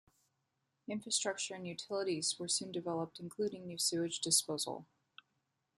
[0.87, 4.87] Infrastructure and utilities were soon developed including new sewage disposal.